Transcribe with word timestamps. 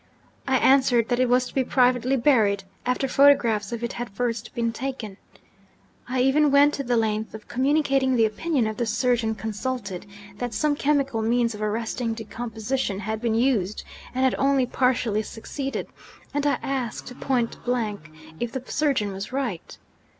I 0.47 0.57
answered 0.57 1.09
that 1.09 1.19
it 1.19 1.29
was 1.29 1.45
to 1.45 1.53
be 1.53 1.63
privately 1.63 2.15
buried, 2.17 2.63
after 2.87 3.07
photographs 3.07 3.71
of 3.71 3.83
it 3.83 3.93
had 3.93 4.09
first 4.09 4.51
been 4.55 4.73
taken. 4.73 5.17
I 6.09 6.21
even 6.21 6.49
went 6.49 6.75
the 6.87 6.97
length 6.97 7.35
of 7.35 7.47
communicating 7.47 8.15
the 8.15 8.25
opinion 8.25 8.65
of 8.65 8.77
the 8.77 8.87
surgeon 8.87 9.35
consulted, 9.35 10.07
that 10.39 10.55
some 10.55 10.75
chemical 10.75 11.21
means 11.21 11.53
of 11.53 11.61
arresting 11.61 12.15
decomposition 12.15 12.97
had 12.97 13.21
been 13.21 13.35
used 13.35 13.83
and 14.15 14.23
had 14.23 14.33
only 14.39 14.65
partially 14.65 15.21
succeeded 15.21 15.87
and 16.33 16.47
I 16.47 16.57
asked 16.63 17.09
her 17.09 17.15
point 17.21 17.63
blank 17.63 18.09
if 18.39 18.51
the 18.53 18.63
surgeon 18.71 19.11
was 19.13 19.31
right? 19.31 19.77